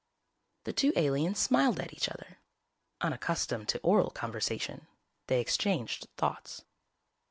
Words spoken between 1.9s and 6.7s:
each other. Unaccustomed to oral conversation, they exchanged thoughts.